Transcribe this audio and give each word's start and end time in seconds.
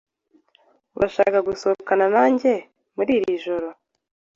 Urashaka 0.97 1.37
gusohokana 1.47 2.05
nanjye 2.15 2.51
muri 2.95 3.11
iri 3.19 3.33
joro? 3.43 3.67